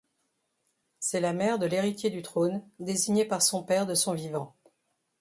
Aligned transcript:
C'est 0.99 1.19
la 1.19 1.31
mère 1.31 1.59
de 1.59 1.67
l'héritier 1.67 2.09
du 2.09 2.23
trône, 2.23 2.67
désigné 2.79 3.23
par 3.23 3.43
son 3.43 3.61
père 3.61 3.85
de 3.85 3.93
son 3.93 4.15
vivant. 4.15 4.55